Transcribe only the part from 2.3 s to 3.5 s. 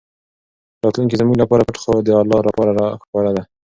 لپاره ښکاره دی.